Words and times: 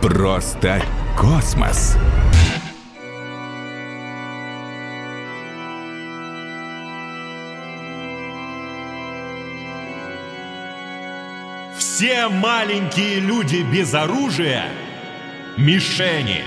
Просто 0.00 0.80
космос. 1.18 1.96
Все 11.76 12.28
маленькие 12.28 13.18
люди 13.18 13.66
без 13.72 13.92
оружия– 13.92 14.66
мишени. 15.56 16.44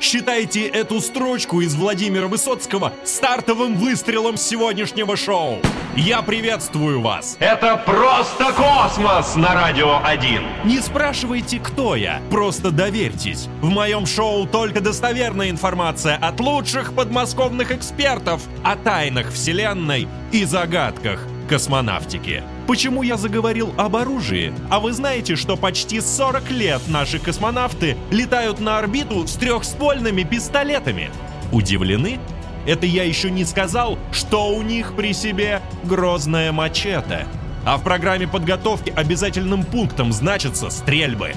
Считайте 0.00 0.66
эту 0.66 1.02
строчку 1.02 1.60
из 1.60 1.74
Владимира 1.74 2.26
Высоцкого 2.26 2.94
стартовым 3.04 3.76
выстрелом 3.76 4.38
сегодняшнего 4.38 5.14
шоу. 5.14 5.58
Я 5.94 6.22
приветствую 6.22 7.02
вас. 7.02 7.36
Это 7.38 7.76
просто 7.76 8.50
космос 8.52 9.36
на 9.36 9.52
Радио 9.52 10.00
1. 10.02 10.42
Не 10.64 10.78
спрашивайте, 10.78 11.58
кто 11.58 11.96
я, 11.96 12.22
просто 12.30 12.70
доверьтесь. 12.70 13.48
В 13.60 13.68
моем 13.68 14.06
шоу 14.06 14.46
только 14.46 14.80
достоверная 14.80 15.50
информация 15.50 16.16
от 16.16 16.40
лучших 16.40 16.94
подмосковных 16.94 17.70
экспертов 17.70 18.40
о 18.64 18.76
тайнах 18.76 19.30
Вселенной 19.30 20.08
и 20.32 20.44
загадках 20.46 21.20
космонавтики. 21.46 22.42
Почему 22.70 23.02
я 23.02 23.16
заговорил 23.16 23.74
об 23.76 23.96
оружии? 23.96 24.54
А 24.70 24.78
вы 24.78 24.92
знаете, 24.92 25.34
что 25.34 25.56
почти 25.56 26.00
40 26.00 26.52
лет 26.52 26.80
наши 26.86 27.18
космонавты 27.18 27.96
летают 28.12 28.60
на 28.60 28.78
орбиту 28.78 29.26
с 29.26 29.34
трехствольными 29.34 30.22
пистолетами? 30.22 31.10
Удивлены? 31.50 32.20
Это 32.68 32.86
я 32.86 33.02
еще 33.02 33.28
не 33.28 33.44
сказал, 33.44 33.98
что 34.12 34.54
у 34.54 34.62
них 34.62 34.94
при 34.94 35.12
себе 35.14 35.62
грозное 35.82 36.52
мачете. 36.52 37.26
А 37.66 37.76
в 37.76 37.82
программе 37.82 38.28
подготовки 38.28 38.92
обязательным 38.94 39.64
пунктом 39.64 40.12
значатся 40.12 40.70
стрельбы. 40.70 41.32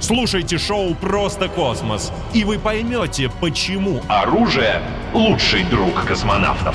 Слушайте 0.00 0.58
шоу 0.58 0.96
«Просто 0.96 1.46
космос», 1.46 2.10
и 2.34 2.42
вы 2.42 2.58
поймете, 2.58 3.30
почему 3.40 4.00
Оружие– 4.08 4.82
лучший 5.14 5.62
друг 5.62 6.04
космонавтов. 6.06 6.74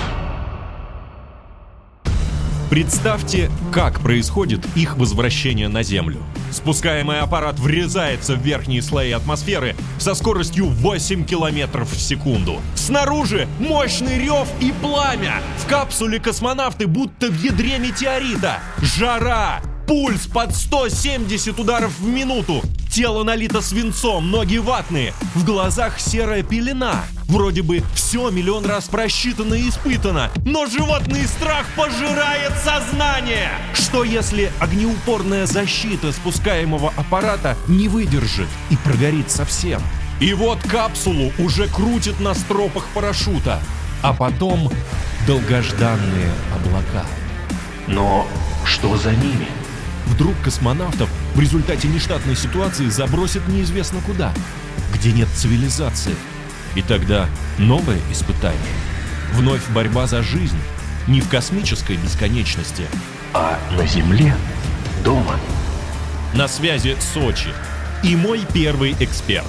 Представьте, 2.70 3.50
как 3.72 4.02
происходит 4.02 4.66
их 4.76 4.98
возвращение 4.98 5.70
на 5.70 5.84
Землю. 5.84 6.18
Спускаемый 6.52 7.22
аппарат 7.22 7.60
врезается 7.60 8.36
в 8.36 8.42
верхние 8.42 8.82
слои 8.82 9.12
атмосферы 9.12 9.76
со 10.00 10.16
скоростью 10.16 10.66
8 10.68 11.24
километров 11.24 11.90
в 11.90 12.00
секунду. 12.00 12.60
Снаружи 12.76 13.48
мощный 13.60 14.20
рев 14.20 14.50
и 14.60 14.74
пламя. 14.82 15.42
В 15.60 15.68
капсуле 15.68 16.20
космонавты 16.20 16.88
будто 16.88 17.28
в 17.28 17.42
ядре 17.42 17.80
метеорита. 17.80 18.60
Жара, 18.82 19.62
Пульс 19.88 20.28
под 20.28 20.54
170 20.54 21.58
ударов 21.58 21.98
в 22.00 22.08
минуту. 22.08 22.62
Тело 22.92 23.24
налито 23.24 23.62
свинцом, 23.62 24.30
ноги 24.30 24.58
ватные. 24.58 25.14
В 25.34 25.46
глазах 25.46 25.98
серая 25.98 26.44
пелена. 26.44 27.06
Вроде 27.30 27.62
бы 27.62 27.82
все 27.96 28.30
миллион 28.30 28.66
раз 28.66 28.90
просчитано 28.90 29.54
и 29.54 29.70
испытано, 29.70 30.30
но 30.46 30.66
животный 30.66 31.26
страх 31.26 31.66
пожирает 31.78 32.52
сознание. 32.64 33.50
Что 33.74 34.04
если 34.04 34.52
огнеупорная 34.60 35.46
защита 35.46 36.12
спускаемого 36.12 36.94
аппарата 36.98 37.56
не 37.70 37.88
выдержит 37.88 38.48
и 38.70 38.76
прогорит 38.76 39.32
совсем? 39.32 39.82
И 40.20 40.34
вот 40.34 40.60
капсулу 40.64 41.32
уже 41.40 41.68
крутит 41.70 42.20
на 42.20 42.34
стропах 42.34 42.88
парашюта, 42.94 43.62
а 44.02 44.14
потом 44.14 44.70
долгожданные 45.26 46.32
облака. 46.54 47.06
Но 47.88 48.28
что 48.66 48.98
за 48.98 49.12
ними? 49.12 49.48
Вдруг 50.08 50.36
космонавтов 50.42 51.10
в 51.36 51.40
результате 51.40 51.88
нештатной 51.88 52.36
ситуации 52.36 52.88
забросят 52.88 53.48
неизвестно 53.48 54.00
куда, 54.06 54.34
где 54.94 55.12
нет 55.12 55.28
цивилизации. 55.36 56.16
И 56.76 56.82
тогда 56.82 57.28
новое 57.58 58.00
испытание. 58.12 58.60
Вновь 59.34 59.68
борьба 59.70 60.08
за 60.08 60.24
жизнь. 60.24 60.60
Не 61.08 61.22
в 61.22 61.30
космической 61.30 61.98
бесконечности. 61.98 62.84
А 63.34 63.60
на 63.76 63.86
Земле? 63.86 64.36
Дома? 65.04 65.38
На 66.34 66.48
связи 66.48 66.96
Сочи. 67.14 67.50
И 68.04 68.16
мой 68.16 68.42
первый 68.54 68.96
эксперт. 69.00 69.48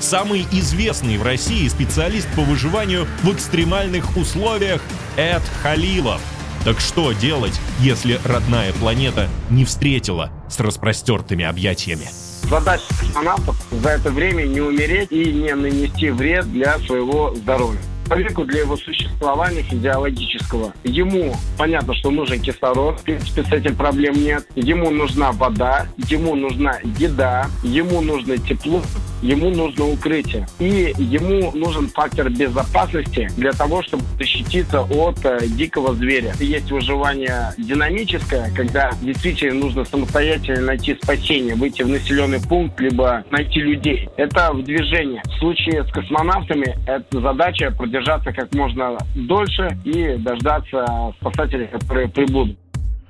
Самый 0.00 0.46
известный 0.52 1.16
в 1.16 1.22
России 1.22 1.66
специалист 1.68 2.28
по 2.36 2.42
выживанию 2.42 3.06
в 3.22 3.32
экстремальных 3.32 4.16
условиях 4.16 4.82
Эд 5.16 5.42
Халилов. 5.62 6.20
Так 6.64 6.80
что 6.80 7.12
делать, 7.12 7.60
если 7.78 8.18
родная 8.24 8.72
планета 8.72 9.28
не 9.50 9.66
встретила 9.66 10.30
с 10.48 10.58
распростертыми 10.60 11.44
объятиями? 11.44 12.08
Задача 12.48 12.84
космонавтов 12.98 13.56
за 13.70 13.90
это 13.90 14.10
время 14.10 14.44
не 14.44 14.62
умереть 14.62 15.12
и 15.12 15.30
не 15.30 15.54
нанести 15.54 16.08
вред 16.08 16.50
для 16.50 16.78
своего 16.78 17.34
здоровья 17.34 17.80
человеку 18.06 18.44
для 18.44 18.60
его 18.60 18.76
существования 18.76 19.62
физиологического. 19.62 20.72
Ему 20.84 21.34
понятно, 21.56 21.94
что 21.94 22.10
нужен 22.10 22.40
кислород, 22.40 23.00
в 23.00 23.04
принципе, 23.04 23.42
с 23.42 23.52
этим 23.52 23.76
проблем 23.76 24.14
нет. 24.14 24.46
Ему 24.54 24.90
нужна 24.90 25.32
вода, 25.32 25.86
ему 25.96 26.34
нужна 26.34 26.78
еда, 26.98 27.48
ему 27.62 28.00
нужно 28.02 28.38
тепло, 28.38 28.82
ему 29.24 29.50
нужно 29.50 29.86
укрытие. 29.86 30.46
И 30.58 30.92
ему 30.98 31.50
нужен 31.52 31.88
фактор 31.88 32.30
безопасности 32.30 33.28
для 33.36 33.52
того, 33.52 33.82
чтобы 33.82 34.04
защититься 34.18 34.82
от 34.82 35.24
э, 35.24 35.46
дикого 35.48 35.94
зверя. 35.94 36.34
Есть 36.38 36.70
выживание 36.70 37.52
динамическое, 37.56 38.52
когда 38.54 38.90
действительно 39.00 39.54
нужно 39.54 39.84
самостоятельно 39.84 40.66
найти 40.66 40.96
спасение, 41.02 41.54
выйти 41.54 41.82
в 41.82 41.88
населенный 41.88 42.40
пункт, 42.40 42.78
либо 42.80 43.24
найти 43.30 43.60
людей. 43.60 44.08
Это 44.16 44.52
в 44.52 44.62
движении. 44.62 45.22
В 45.24 45.38
случае 45.38 45.84
с 45.84 45.90
космонавтами 45.90 46.76
эта 46.86 47.20
задача 47.20 47.70
продержаться 47.70 48.32
как 48.32 48.54
можно 48.54 48.98
дольше 49.14 49.78
и 49.84 50.16
дождаться 50.18 51.14
спасателей, 51.20 51.66
которые 51.66 52.08
прибудут. 52.08 52.58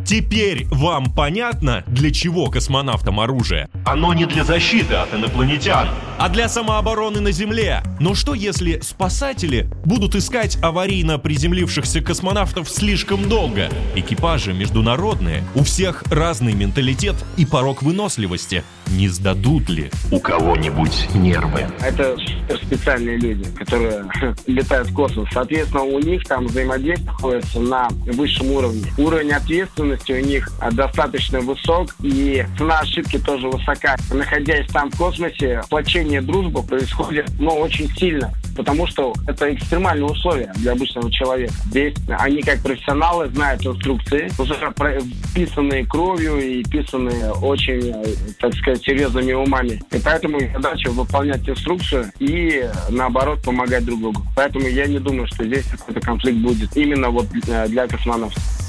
Теперь 0.04 0.66
вам 0.70 1.06
понятно, 1.14 1.82
для 1.86 2.10
чего 2.10 2.50
космонавтам 2.50 3.20
оружие? 3.20 3.68
Оно 3.86 4.12
не 4.12 4.26
для 4.26 4.44
защиты 4.44 4.94
от 4.94 5.14
инопланетян. 5.14 5.88
а 6.16 6.28
для 6.28 6.48
самообороны 6.48 7.20
на 7.20 7.32
Земле. 7.32 7.82
Но 7.98 8.14
что 8.14 8.34
если 8.34 8.78
спасатели 8.80 9.68
будут 9.84 10.14
искать 10.14 10.58
аварийно 10.62 11.18
приземлившихся 11.18 12.02
космонавтов 12.02 12.68
слишком 12.68 13.28
долго? 13.28 13.68
Экипажи 13.96 14.52
международные, 14.52 15.42
у 15.54 15.64
всех 15.64 16.04
разный 16.10 16.52
менталитет 16.52 17.16
и 17.36 17.44
порог 17.46 17.82
выносливости. 17.82 18.62
Не 18.90 19.08
сдадут 19.08 19.68
ли? 19.70 19.90
У 20.12 20.20
кого-нибудь 20.20 21.08
нервы. 21.14 21.66
Это 21.80 22.16
специальные 22.62 23.16
люди, 23.16 23.44
которые 23.56 24.04
летают 24.46 24.90
в 24.90 24.94
космос. 24.94 25.28
Соответственно, 25.32 25.82
у 25.82 25.98
них 25.98 26.24
там 26.26 26.46
взаимодействие 26.46 27.06
находится 27.06 27.58
на 27.58 27.88
высшем 28.06 28.52
уровне. 28.52 28.84
Уровень 28.98 29.32
ответственности 29.32 29.93
у 30.08 30.20
них 30.20 30.50
а, 30.60 30.70
достаточно 30.70 31.40
высок, 31.40 31.94
и 32.02 32.44
цена 32.56 32.80
ошибки 32.80 33.18
тоже 33.18 33.48
высока. 33.48 33.96
Находясь 34.10 34.66
там 34.68 34.90
в 34.90 34.96
космосе, 34.96 35.62
сплочение 35.64 36.20
дружбы 36.20 36.62
происходит, 36.62 37.30
ну, 37.38 37.50
очень 37.50 37.88
сильно, 37.96 38.32
потому 38.56 38.86
что 38.86 39.12
это 39.26 39.52
экстремальные 39.54 40.06
условия 40.06 40.52
для 40.56 40.72
обычного 40.72 41.10
человека. 41.10 41.52
Здесь 41.66 41.94
они, 42.08 42.42
как 42.42 42.62
профессионалы, 42.62 43.28
знают 43.30 43.64
инструкции, 43.66 44.30
уже 44.38 44.54
вписанные 45.30 45.86
кровью 45.86 46.38
и 46.38 46.62
вписанные 46.64 47.32
очень, 47.32 47.94
так 48.40 48.54
сказать, 48.54 48.82
серьезными 48.82 49.32
умами. 49.32 49.82
И 49.92 49.98
поэтому 49.98 50.38
их 50.38 50.52
задача 50.52 50.90
выполнять 50.90 51.48
инструкцию 51.48 52.10
и, 52.18 52.68
наоборот, 52.90 53.42
помогать 53.42 53.84
друг 53.84 54.00
другу. 54.00 54.22
Поэтому 54.36 54.66
я 54.66 54.86
не 54.86 54.98
думаю, 54.98 55.26
что 55.26 55.44
здесь 55.44 55.64
какой-то 55.66 56.00
конфликт 56.00 56.38
будет 56.38 56.76
именно 56.76 57.10
вот 57.10 57.26
э, 57.46 57.68
для 57.68 57.86
космонавтов. 57.86 58.63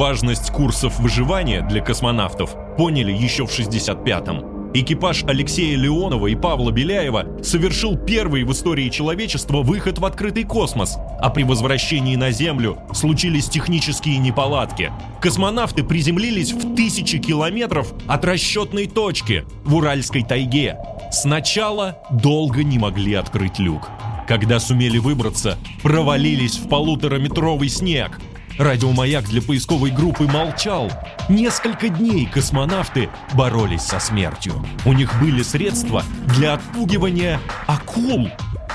Важность 0.00 0.50
курсов 0.50 0.98
выживания 0.98 1.60
для 1.60 1.82
космонавтов 1.82 2.56
поняли 2.78 3.12
еще 3.12 3.44
в 3.44 3.50
65-м. 3.50 4.72
Экипаж 4.72 5.24
Алексея 5.24 5.76
Леонова 5.76 6.28
и 6.28 6.34
Павла 6.34 6.70
Беляева 6.70 7.42
совершил 7.42 7.98
первый 7.98 8.44
в 8.44 8.52
истории 8.52 8.88
человечества 8.88 9.60
выход 9.60 9.98
в 9.98 10.06
открытый 10.06 10.44
космос, 10.44 10.96
а 11.20 11.28
при 11.28 11.42
возвращении 11.42 12.16
на 12.16 12.30
Землю 12.30 12.78
случились 12.94 13.50
технические 13.50 14.16
неполадки. 14.16 14.90
Космонавты 15.20 15.84
приземлились 15.84 16.54
в 16.54 16.74
тысячи 16.74 17.18
километров 17.18 17.92
от 18.08 18.24
расчетной 18.24 18.86
точки 18.86 19.44
в 19.66 19.74
Уральской 19.74 20.24
тайге. 20.24 20.78
Сначала 21.12 21.98
долго 22.10 22.64
не 22.64 22.78
могли 22.78 23.12
открыть 23.12 23.58
люк. 23.58 23.90
Когда 24.26 24.60
сумели 24.60 24.96
выбраться, 24.96 25.58
провалились 25.82 26.56
в 26.56 26.70
полутораметровый 26.70 27.68
снег. 27.68 28.18
Радиомаяк 28.58 29.24
для 29.24 29.40
поисковой 29.40 29.90
группы 29.90 30.24
молчал. 30.24 30.90
Несколько 31.28 31.88
дней 31.88 32.26
космонавты 32.26 33.08
боролись 33.34 33.82
со 33.82 33.98
смертью. 34.00 34.64
У 34.84 34.92
них 34.92 35.18
были 35.20 35.42
средства 35.42 36.04
для 36.36 36.54
отпугивания 36.54 37.40
акул. 37.66 38.28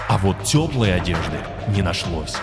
А 0.08 0.18
вот 0.18 0.44
теплой 0.44 0.96
одежды 0.96 1.38
не 1.76 1.82
нашлось. 1.82 2.36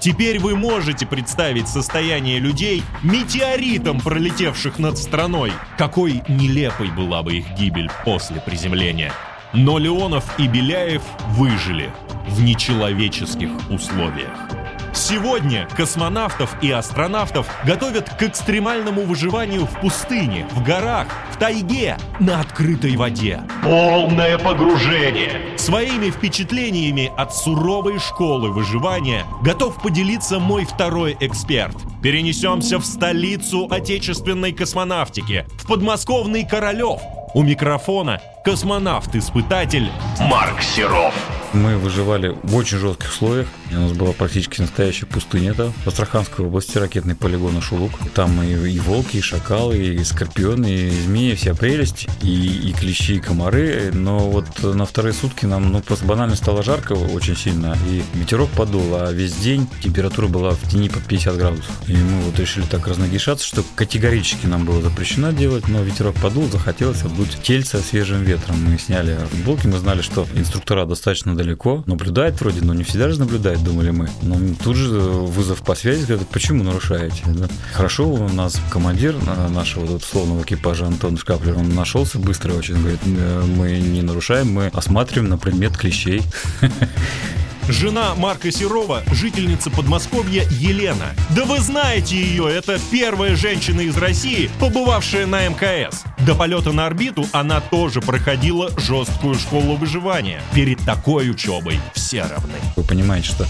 Теперь 0.00 0.38
вы 0.38 0.56
можете 0.56 1.06
представить 1.06 1.68
состояние 1.68 2.38
людей, 2.38 2.82
метеоритом 3.02 4.00
пролетевших 4.00 4.78
над 4.78 4.96
страной. 4.96 5.52
Какой 5.76 6.22
нелепой 6.26 6.88
была 6.90 7.22
бы 7.22 7.34
их 7.34 7.50
гибель 7.58 7.90
после 8.04 8.40
приземления. 8.40 9.12
Но 9.52 9.78
Леонов 9.78 10.38
и 10.38 10.48
Беляев 10.48 11.02
выжили 11.30 11.92
в 12.28 12.40
нечеловеческих 12.40 13.50
условиях. 13.68 14.49
Сегодня 14.92 15.68
космонавтов 15.76 16.56
и 16.62 16.70
астронавтов 16.70 17.46
готовят 17.64 18.10
к 18.10 18.22
экстремальному 18.22 19.02
выживанию 19.02 19.66
в 19.66 19.80
пустыне, 19.80 20.46
в 20.52 20.62
горах, 20.62 21.06
в 21.32 21.38
тайге, 21.38 21.96
на 22.18 22.40
открытой 22.40 22.96
воде. 22.96 23.42
Полное 23.62 24.38
погружение. 24.38 25.56
Своими 25.56 26.10
впечатлениями 26.10 27.12
от 27.16 27.34
суровой 27.34 27.98
школы 27.98 28.50
выживания 28.50 29.24
готов 29.42 29.80
поделиться 29.82 30.38
мой 30.38 30.64
второй 30.64 31.16
эксперт. 31.20 31.76
Перенесемся 32.02 32.78
в 32.78 32.84
столицу 32.84 33.68
отечественной 33.70 34.52
космонавтики, 34.52 35.46
в 35.58 35.66
подмосковный 35.66 36.46
Королев. 36.46 37.00
У 37.34 37.42
микрофона 37.42 38.20
космонавт-испытатель 38.44 39.90
Марк 40.20 40.60
Серов. 40.62 41.14
Мы 41.52 41.76
выживали 41.76 42.36
в 42.44 42.54
очень 42.54 42.78
жестких 42.78 43.08
условиях. 43.08 43.48
У 43.72 43.74
нас 43.74 43.92
была 43.92 44.12
практически 44.12 44.60
настоящая 44.60 45.06
пустыня. 45.06 45.50
Это 45.50 45.72
в 45.84 45.86
Астраханской 45.88 46.44
области 46.44 46.78
ракетный 46.78 47.16
полигон 47.16 47.56
Ашулук. 47.56 47.90
Там 48.14 48.40
и, 48.42 48.52
и 48.70 48.78
волки, 48.78 49.16
и 49.16 49.20
шакалы, 49.20 49.78
и 49.78 50.04
скорпионы, 50.04 50.66
и 50.66 50.90
змеи, 50.90 51.34
вся 51.34 51.54
прелесть, 51.54 52.06
и, 52.22 52.68
и 52.70 52.72
клещи, 52.72 53.14
и 53.14 53.20
комары. 53.20 53.90
Но 53.92 54.30
вот 54.30 54.46
на 54.62 54.86
вторые 54.86 55.12
сутки 55.12 55.44
нам 55.44 55.72
ну, 55.72 55.80
просто 55.80 56.04
банально 56.04 56.36
стало 56.36 56.62
жарко 56.62 56.92
очень 56.92 57.36
сильно, 57.36 57.76
и 57.88 58.02
ветерок 58.14 58.48
подул, 58.50 58.94
а 58.94 59.10
весь 59.10 59.34
день 59.34 59.66
температура 59.82 60.28
была 60.28 60.50
в 60.52 60.68
тени 60.68 60.88
под 60.88 61.02
50 61.04 61.36
градусов. 61.36 61.72
И 61.88 61.94
мы 61.94 62.20
вот 62.22 62.38
решили 62.38 62.64
так 62.66 62.86
разногишаться, 62.86 63.44
что 63.44 63.64
категорически 63.74 64.46
нам 64.46 64.64
было 64.64 64.80
запрещено 64.82 65.32
делать, 65.32 65.66
но 65.66 65.82
ветерок 65.82 66.14
подул, 66.16 66.44
захотелось 66.48 67.02
обдуть 67.02 67.42
тельца 67.42 67.80
свежим 67.80 68.22
ветром. 68.22 68.56
Мы 68.64 68.78
сняли 68.78 69.18
футболки, 69.30 69.66
мы 69.66 69.78
знали, 69.78 70.02
что 70.02 70.28
инструктора 70.34 70.86
достаточно 70.86 71.34
далеко, 71.42 71.82
наблюдает 71.86 72.40
вроде, 72.40 72.60
но 72.62 72.74
не 72.74 72.84
всегда 72.84 73.08
же 73.08 73.18
наблюдает, 73.18 73.62
думали 73.64 73.90
мы. 73.90 74.08
Но 74.22 74.36
тут 74.62 74.76
же 74.76 74.88
вызов 74.88 75.62
по 75.62 75.74
связи, 75.74 76.04
говорят, 76.04 76.28
почему 76.28 76.62
нарушаете? 76.62 77.22
Да? 77.26 77.48
Хорошо, 77.72 78.08
у 78.08 78.28
нас 78.28 78.60
командир 78.70 79.14
нашего 79.50 79.86
вот, 79.86 80.02
условного 80.02 80.42
экипажа 80.42 80.86
Антон 80.86 81.16
Шкаплер, 81.16 81.56
он 81.56 81.74
нашелся 81.74 82.18
быстро 82.18 82.52
очень, 82.52 82.78
говорит, 82.78 83.00
мы 83.04 83.78
не 83.80 84.02
нарушаем, 84.02 84.52
мы 84.52 84.66
осматриваем 84.66 85.30
на 85.30 85.38
предмет 85.38 85.76
клещей. 85.76 86.22
Жена 87.68 88.14
Марка 88.14 88.50
Серова, 88.50 89.02
жительница 89.12 89.70
Подмосковья 89.70 90.44
Елена. 90.50 91.14
Да 91.36 91.44
вы 91.44 91.58
знаете 91.58 92.16
ее, 92.16 92.48
это 92.48 92.78
первая 92.90 93.36
женщина 93.36 93.80
из 93.80 93.96
России, 93.96 94.50
побывавшая 94.58 95.26
на 95.26 95.46
МКС. 95.48 96.02
До 96.26 96.34
полета 96.34 96.72
на 96.72 96.86
орбиту 96.86 97.26
она 97.32 97.60
тоже 97.60 98.00
проходила 98.00 98.70
жесткую 98.78 99.36
школу 99.36 99.76
выживания. 99.76 100.42
Перед 100.54 100.80
такой 100.80 101.30
учебой 101.30 101.80
все 101.94 102.22
равны. 102.22 102.54
Вы 102.76 102.82
понимаете, 102.82 103.28
что 103.28 103.46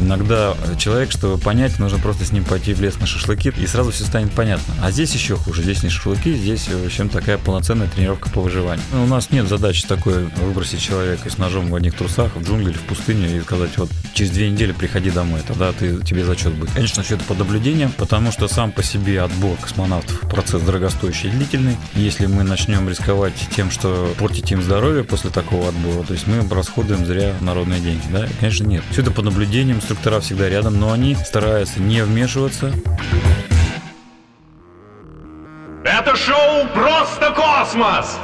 иногда 0.00 0.54
человек, 0.78 1.10
чтобы 1.10 1.38
понять, 1.38 1.78
нужно 1.78 1.98
просто 1.98 2.24
с 2.24 2.32
ним 2.32 2.44
пойти 2.44 2.74
в 2.74 2.80
лес 2.80 2.98
на 3.00 3.06
шашлыки, 3.06 3.52
и 3.56 3.66
сразу 3.66 3.90
все 3.90 4.04
станет 4.04 4.32
понятно. 4.32 4.74
А 4.82 4.90
здесь 4.90 5.12
еще 5.14 5.36
хуже. 5.36 5.62
Здесь 5.62 5.82
не 5.82 5.88
шашлыки, 5.88 6.34
здесь, 6.34 6.68
в 6.68 6.86
общем, 6.86 7.08
такая 7.08 7.38
полноценная 7.38 7.88
тренировка 7.88 8.30
по 8.30 8.40
выживанию. 8.40 8.84
У 8.92 9.06
нас 9.06 9.30
нет 9.30 9.48
задачи 9.48 9.86
такой 9.86 10.24
выбросить 10.24 10.80
человека 10.80 11.28
с 11.28 11.38
ножом 11.38 11.70
в 11.70 11.74
одних 11.74 11.94
трусах 11.94 12.36
в 12.36 12.42
джунгли 12.42 12.70
или 12.70 12.76
в 12.76 12.82
пустыню 12.82 13.36
и 13.36 13.40
сказать, 13.52 13.76
вот 13.76 13.90
через 14.14 14.30
две 14.30 14.50
недели 14.50 14.72
приходи 14.72 15.10
домой, 15.10 15.42
тогда 15.46 15.72
ты, 15.72 16.02
тебе 16.02 16.24
зачет 16.24 16.54
будет. 16.54 16.70
Конечно, 16.70 17.02
все 17.02 17.16
это 17.16 17.24
под 17.24 17.38
наблюдением, 17.38 17.92
потому 17.92 18.32
что 18.32 18.48
сам 18.48 18.72
по 18.72 18.82
себе 18.82 19.20
отбор 19.20 19.58
космонавтов 19.58 20.20
процесс 20.20 20.62
дорогостоящий 20.62 21.28
и 21.28 21.32
длительный. 21.32 21.76
Если 21.94 22.24
мы 22.24 22.44
начнем 22.44 22.88
рисковать 22.88 23.34
тем, 23.54 23.70
что 23.70 24.14
портить 24.18 24.50
им 24.52 24.62
здоровье 24.62 25.04
после 25.04 25.28
такого 25.28 25.68
отбора, 25.68 26.02
то 26.02 26.14
есть 26.14 26.26
мы 26.26 26.48
расходуем 26.48 27.04
зря 27.04 27.34
народные 27.42 27.80
деньги, 27.80 28.04
да? 28.10 28.26
Конечно, 28.40 28.64
нет. 28.64 28.82
Все 28.90 29.02
это 29.02 29.10
под 29.10 29.26
наблюдением, 29.26 29.76
инструктора 29.76 30.20
всегда 30.20 30.48
рядом, 30.48 30.80
но 30.80 30.90
они 30.90 31.14
стараются 31.14 31.78
не 31.82 32.02
вмешиваться. 32.02 32.72
Это 35.84 36.16
шоу 36.16 36.66
«Просто 36.72 37.34
космос». 37.36 38.18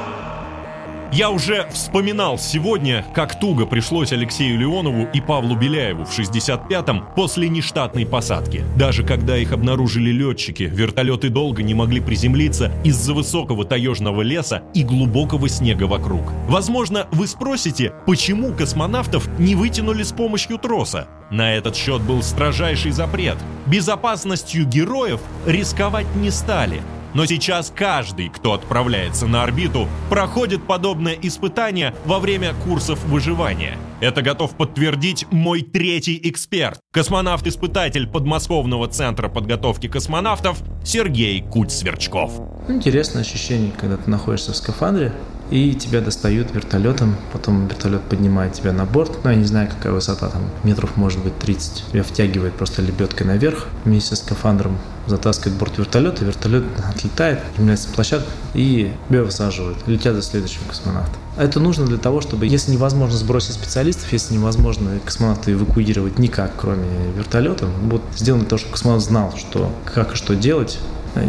Я 1.11 1.31
уже 1.31 1.67
вспоминал 1.73 2.39
сегодня, 2.39 3.05
как 3.15 3.41
туго 3.41 3.65
пришлось 3.65 4.13
Алексею 4.13 4.59
Леонову 4.59 5.09
и 5.15 5.23
Павлу 5.23 5.57
Беляеву 5.57 6.05
в 6.05 6.17
65-м 6.17 7.07
после 7.17 7.49
нештатной 7.49 8.05
посадки. 8.05 8.63
Даже 8.77 9.03
когда 9.03 9.39
их 9.39 9.53
обнаружили 9.53 10.11
летчики, 10.11 10.65
вертолеты 10.65 11.31
долго 11.31 11.63
не 11.63 11.73
могли 11.73 12.01
приземлиться 12.01 12.71
из-за 12.85 13.15
высокого 13.15 13.65
таежного 13.65 14.21
леса 14.21 14.63
и 14.75 14.85
глубокого 14.85 15.49
снега 15.49 15.85
вокруг. 15.85 16.25
Возможно, 16.47 17.09
вы 17.11 17.27
спросите, 17.27 17.95
почему 18.07 18.53
космонавтов 18.53 19.27
не 19.39 19.55
вытянули 19.55 20.03
с 20.03 20.13
помощью 20.13 20.59
троса? 20.59 21.09
На 21.31 21.55
этот 21.55 21.75
счет 21.75 22.03
был 22.03 22.23
строжайший 22.23 22.91
запрет. 22.91 23.39
Безопасностью 23.67 24.67
героев 24.67 25.21
рисковать 25.47 26.07
не 26.17 26.31
стали. 26.31 26.83
Но 27.15 27.27
сейчас 27.27 27.73
каждый, 27.75 28.29
кто 28.29 28.53
отправляется 28.53 29.27
на 29.27 29.43
орбиту, 29.43 29.89
проходит 30.11 30.67
подобное 30.67 31.17
испытание 31.21 31.95
во 32.05 32.19
время 32.19 32.55
курсов 32.65 33.03
выживания. 33.05 33.79
Это 34.01 34.23
готов 34.23 34.57
подтвердить 34.57 35.27
мой 35.33 35.63
третий 35.63 36.21
эксперт, 36.25 36.79
космонавт-испытатель 36.93 38.07
подмосковного 38.07 38.87
центра 38.89 39.29
подготовки 39.29 39.89
космонавтов 39.89 40.59
Сергей 40.85 41.43
Куть-Сверчков. 41.43 42.33
Интересное 42.69 43.23
ощущение, 43.23 43.73
когда 43.73 43.97
ты 43.97 44.09
находишься 44.09 44.53
в 44.53 44.57
скафандре, 44.57 45.13
и 45.51 45.75
тебя 45.75 46.01
достают 46.01 46.55
вертолетом, 46.55 47.17
потом 47.33 47.67
вертолет 47.67 48.03
поднимает 48.03 48.53
тебя 48.53 48.73
на 48.73 48.85
борт, 48.85 49.25
ну 49.25 49.31
я 49.31 49.37
не 49.37 49.45
знаю, 49.45 49.69
какая 49.69 49.93
высота, 49.93 50.29
там 50.29 50.43
метров 50.63 50.97
может 50.97 51.23
быть 51.25 51.39
30, 51.39 51.87
тебя 51.91 52.03
втягивает 52.03 52.55
просто 52.55 52.83
лебедкой 52.83 53.27
наверх 53.27 53.67
вместе 53.85 54.15
с 54.15 54.21
скафандром, 54.21 54.79
затаскивает 55.09 55.59
борт 55.59 55.79
вертолета, 55.79 56.25
вертолет 56.25 56.65
отлетает, 56.89 57.43
поднимается 57.43 57.89
на 57.89 57.95
площадку 57.95 58.31
и 58.55 58.93
тебя 59.09 59.25
высаживают, 59.25 59.79
летят 59.87 60.15
за 60.15 60.23
следующим 60.23 60.61
космонавтом. 60.69 61.17
Это 61.37 61.61
нужно 61.61 61.87
для 61.87 61.99
того, 61.99 62.21
чтобы, 62.21 62.47
если 62.47 62.73
невозможно 62.73 63.17
сбросить 63.17 63.55
специалистов, 63.55 64.13
если 64.13 64.35
невозможно 64.35 64.99
космонавта 65.05 65.53
эвакуировать 65.53 66.19
никак, 66.19 66.53
кроме 66.57 66.89
вертолета, 67.17 67.67
вот 67.85 68.03
сделано 68.17 68.43
для 68.43 68.51
того, 68.51 68.59
чтобы 68.59 68.73
космонавт 68.73 69.05
знал, 69.05 69.35
что, 69.37 69.73
как 69.85 70.13
и 70.13 70.17
что 70.17 70.35
делать, 70.35 70.79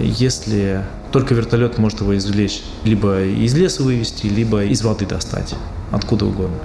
если 0.01 0.83
только 1.12 1.33
вертолет 1.33 1.77
может 1.77 2.01
его 2.01 2.17
извлечь, 2.17 2.62
либо 2.83 3.24
из 3.24 3.55
леса 3.55 3.83
вывести, 3.83 4.27
либо 4.27 4.63
из 4.63 4.81
воды 4.83 5.05
достать, 5.05 5.55
откуда 5.91 6.25
угодно. 6.25 6.57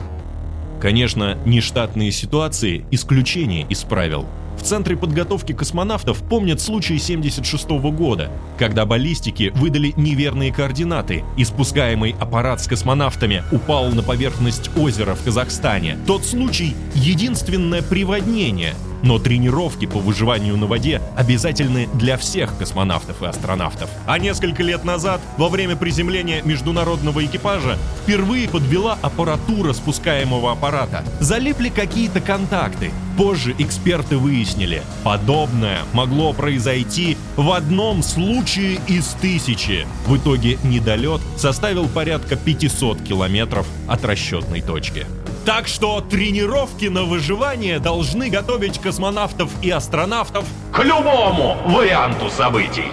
Конечно, 0.81 1.39
нештатные 1.47 2.13
ситуации– 2.13 2.85
исключение 2.91 3.67
из 3.71 3.81
правил. 3.85 4.27
Центре 4.65 4.97
подготовки 4.97 5.53
космонавтов 5.53 6.27
помнят 6.27 6.59
случай 6.59 6.99
76 6.99 7.69
года, 7.69 8.31
когда 8.59 8.87
баллистики 8.87 9.53
выдали 9.55 9.93
неверные 9.99 10.55
координаты, 10.55 11.23
и 11.37 11.45
спускаемый 11.45 12.17
аппарат 12.19 12.63
с 12.63 12.67
космонавтами 12.67 13.45
упал 13.53 13.91
на 13.91 14.03
поверхность 14.03 14.71
озера 14.77 15.15
в 15.15 15.23
Казахстане. 15.23 15.99
Тот 16.07 16.25
случай– 16.25 16.75
единственное 16.95 17.83
приводнение, 17.83 18.75
но 19.05 19.19
тренировки 19.19 19.87
по 19.87 19.99
выживанию 19.99 20.57
на 20.57 20.67
воде 20.67 21.01
обязательны 21.17 21.89
для 21.95 22.17
всех 22.17 22.57
космонавтов 22.59 23.23
и 23.23 23.27
астронавтов. 23.27 23.89
А 24.07 24.19
несколько 24.19 24.63
лет 24.63 24.85
назад, 24.85 25.21
во 25.37 25.49
время 25.49 25.77
приземления 25.77 26.43
международного 26.43 27.25
экипажа, 27.25 27.79
впервые 28.03 28.49
подвела 28.49 28.99
аппаратура 29.03 29.73
спускаемого 29.73 30.51
аппарата. 30.51 31.05
Залипли 31.21 31.69
какие-то 31.69 32.21
контакты. 32.21 32.91
Позже 33.17 33.55
эксперты 33.59 34.17
выяснили, 34.17 34.83
подобное 35.05 35.83
могло 35.93 36.33
произойти 36.33 37.17
в 37.37 37.53
одном 37.53 38.03
случае 38.03 38.81
из 38.89 39.07
тысячи. 39.21 39.87
В 40.07 40.17
итоге 40.17 40.59
недолет 40.65 41.21
составил 41.37 41.87
порядка 41.87 42.35
500 42.35 43.03
километров 43.03 43.69
от 43.87 44.05
расчетной 44.05 44.63
точки. 44.63 45.07
Так 45.45 45.69
что 45.69 46.01
тренировки 46.01 46.87
на 46.87 47.03
выживание 47.03 47.79
должны 47.79 48.31
готовить 48.31 48.79
космонавтов 48.79 49.51
и 49.63 49.69
астронавтов 49.69 50.47
к 50.73 50.83
любому 50.83 51.59
варианту 51.67 52.31
событий. 52.31 52.87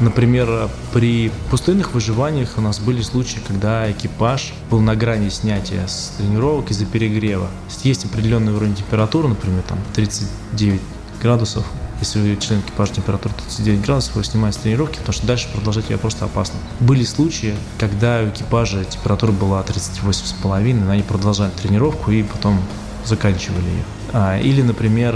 Например, 0.00 0.68
при 0.92 1.30
пустынных 1.48 1.94
выживаниях 1.94 2.54
у 2.56 2.60
нас 2.60 2.80
были 2.80 3.02
случаи, 3.02 3.38
когда 3.46 3.88
экипаж 3.88 4.52
был 4.68 4.80
на 4.80 4.96
грани 4.96 5.28
снятия 5.28 5.86
с 5.86 6.14
тренировок 6.18 6.72
из-за 6.72 6.86
перегрева. 6.86 7.46
Есть 7.84 8.04
определенный 8.04 8.52
уровень 8.52 8.74
температуры, 8.74 9.28
например, 9.28 9.62
там 9.62 9.78
39 9.94 10.80
градусов, 11.22 11.64
если 12.02 12.36
член 12.36 12.60
экипажа 12.60 12.94
температура 12.94 13.32
39 13.32 13.80
градусов, 13.82 14.14
его 14.14 14.24
снимают 14.24 14.56
с 14.56 14.58
тренировки, 14.58 14.98
потому 14.98 15.12
что 15.12 15.26
дальше 15.26 15.48
продолжать 15.52 15.88
ее 15.88 15.98
просто 15.98 16.24
опасно. 16.24 16.58
Были 16.80 17.04
случаи, 17.04 17.54
когда 17.78 18.22
у 18.22 18.28
экипажа 18.28 18.84
температура 18.84 19.32
была 19.32 19.62
38,5, 19.62 20.74
но 20.74 20.90
они 20.90 21.02
продолжали 21.02 21.50
тренировку 21.50 22.10
и 22.10 22.22
потом 22.22 22.60
заканчивали 23.04 23.64
ее. 23.64 23.84
А, 24.12 24.38
или, 24.38 24.62
например, 24.62 25.14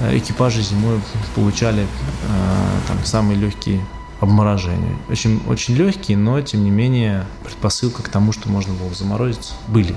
э, 0.00 0.18
экипажи 0.18 0.62
зимой 0.62 1.00
получали 1.34 1.82
э, 1.82 1.86
там 2.88 2.98
самые 3.04 3.38
легкие 3.38 3.80
обморожения. 4.20 4.96
Очень, 5.08 5.40
очень 5.48 5.74
легкие, 5.74 6.18
но 6.18 6.40
тем 6.40 6.64
не 6.64 6.70
менее 6.70 7.26
предпосылка 7.44 8.02
к 8.02 8.08
тому, 8.08 8.32
что 8.32 8.48
можно 8.48 8.74
было 8.74 8.92
заморозиться, 8.94 9.52
были. 9.68 9.94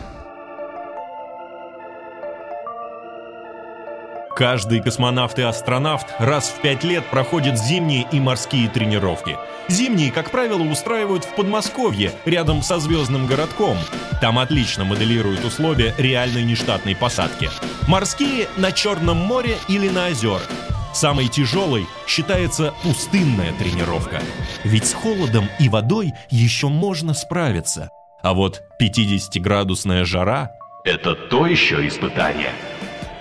Каждый 4.39 4.81
космонавт 4.81 5.37
и 5.37 5.41
астронавт 5.41 6.07
раз 6.17 6.47
в 6.47 6.61
пять 6.61 6.85
лет 6.85 7.05
проходит 7.07 7.59
зимние 7.59 8.07
и 8.09 8.21
морские 8.21 8.69
тренировки. 8.69 9.35
Зимние, 9.67 10.13
как 10.13 10.31
правило, 10.31 10.63
устраивают 10.63 11.25
в 11.25 11.35
Подмосковье, 11.35 12.13
рядом 12.23 12.61
со 12.61 12.79
звездным 12.79 13.27
городком. 13.27 13.77
Там 14.21 14.39
отлично 14.39 14.85
моделируют 14.85 15.43
условия 15.43 15.93
реальной 15.97 16.45
нештатной 16.45 16.95
посадки. 16.95 17.49
Морские— 17.85 18.47
на 18.55 18.71
Черном 18.71 19.17
море 19.17 19.57
или 19.67 19.89
на 19.89 20.07
озерах. 20.07 20.47
Самой 20.93 21.27
тяжелой 21.27 21.85
считается 22.07 22.73
пустынная 22.81 23.51
тренировка. 23.59 24.21
Ведь 24.63 24.87
с 24.87 24.93
холодом 24.93 25.49
и 25.59 25.67
водой 25.67 26.13
еще 26.29 26.69
можно 26.69 27.13
справиться. 27.13 27.89
А 28.23 28.33
вот 28.33 28.61
50-градусная 28.81 30.05
жара– 30.05 30.51
это 30.85 31.13
то 31.13 31.45
еще 31.45 31.85
испытание. 31.85 32.53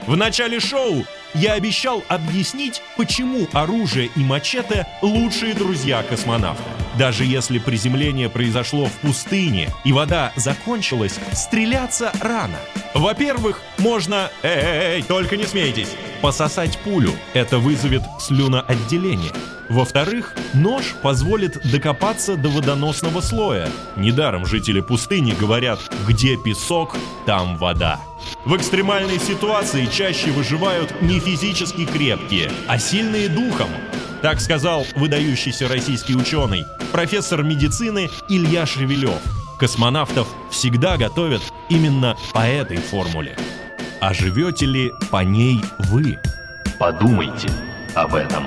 В 0.08 0.16
начале 0.16 0.58
шоу 0.58 1.04
я 1.34 1.52
обещал 1.52 2.02
объяснить, 2.08 2.80
почему 2.96 3.46
оружие 3.52 4.08
и 4.16 4.20
мачете– 4.20 4.86
лучшие 5.02 5.52
друзья 5.52 6.02
космонавта. 6.02 6.64
Даже 6.98 7.26
если 7.26 7.58
приземление 7.58 8.30
произошло 8.30 8.86
в 8.86 8.92
пустыне 8.92 9.68
и 9.84 9.92
вода 9.92 10.32
закончилась, 10.34 11.20
стреляться 11.34 12.10
рано. 12.22 12.56
Во-первых, 12.94 13.60
можно... 13.76 14.30
Эй, 14.42 15.02
только 15.02 15.36
не 15.36 15.44
смейтесь! 15.44 15.90
Пососать 16.22 16.78
пулю. 16.78 17.12
Это 17.32 17.58
вызовет 17.58 18.02
слюноотделение. 18.20 19.32
Во-вторых, 19.68 20.34
нож 20.54 20.94
позволит 21.02 21.60
докопаться 21.70 22.36
до 22.36 22.48
водоносного 22.48 23.20
слоя. 23.20 23.68
Недаром 23.96 24.46
жители 24.46 24.80
пустыни 24.80 25.32
говорят 25.38 25.78
«где 26.08 26.36
песок, 26.36 26.96
там 27.26 27.56
вода». 27.56 28.00
В 28.44 28.56
экстремальной 28.56 29.18
ситуации 29.18 29.86
чаще 29.86 30.30
выживают 30.30 31.02
не 31.02 31.20
физически 31.20 31.84
крепкие, 31.84 32.50
а 32.66 32.78
сильные 32.78 33.28
духом. 33.28 33.68
Так 34.22 34.40
сказал 34.40 34.86
выдающийся 34.96 35.68
российский 35.68 36.16
ученый, 36.16 36.64
профессор 36.90 37.42
медицины 37.44 38.10
Илья 38.28 38.66
Шевелев. 38.66 39.20
Космонавтов 39.60 40.28
всегда 40.50 40.96
готовят 40.96 41.42
именно 41.68 42.16
по 42.32 42.40
этой 42.40 42.78
формуле. 42.78 43.36
А 44.00 44.14
живете 44.14 44.66
ли 44.66 44.92
по 45.10 45.24
ней 45.24 45.60
вы? 45.78 46.18
Подумайте 46.78 47.50
об 47.94 48.14
этом. 48.14 48.44